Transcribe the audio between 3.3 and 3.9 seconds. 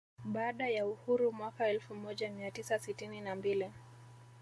mbili